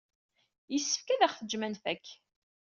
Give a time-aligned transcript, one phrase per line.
[0.73, 2.05] Yessefk ad aɣ-tejjem ad nfak.